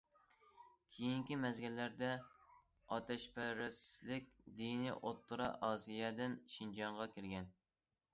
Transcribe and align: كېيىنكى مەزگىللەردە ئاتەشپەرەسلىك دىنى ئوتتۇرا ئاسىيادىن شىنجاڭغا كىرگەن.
كېيىنكى 0.93 1.35
مەزگىللەردە 1.41 2.07
ئاتەشپەرەسلىك 2.95 4.31
دىنى 4.61 4.95
ئوتتۇرا 4.95 5.51
ئاسىيادىن 5.69 6.35
شىنجاڭغا 6.55 7.07
كىرگەن. 7.13 7.47